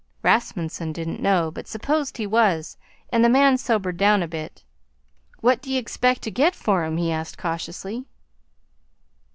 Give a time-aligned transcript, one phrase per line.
[0.23, 2.75] Rasmunsen didn't know, but supposed he was,
[3.13, 4.63] and the man sobered down a bit.
[5.41, 8.05] "What d'ye expect to get for 'em?" he asked cautiously.